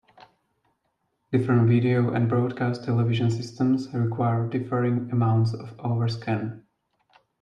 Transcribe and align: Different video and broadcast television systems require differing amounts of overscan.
Different 1.31 1.67
video 1.69 2.11
and 2.11 2.27
broadcast 2.27 2.85
television 2.85 3.29
systems 3.29 3.87
require 3.93 4.47
differing 4.47 5.11
amounts 5.11 5.53
of 5.53 5.77
overscan. 5.77 6.63